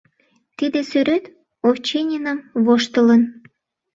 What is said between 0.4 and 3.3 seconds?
Тиде сӱрет Овчининым воштылын.